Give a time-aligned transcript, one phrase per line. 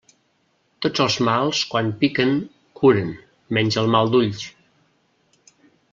[0.85, 2.33] Tots els mals quan piquen
[2.81, 3.11] curen,
[3.59, 4.45] menys el mal d'ulls.